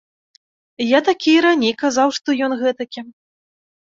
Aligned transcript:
Я 0.91 0.99
такі 1.09 1.31
і 1.35 1.43
раней 1.45 1.73
казаў, 1.83 2.13
што 2.19 2.35
ён 2.47 2.57
гэтакі. 2.63 3.01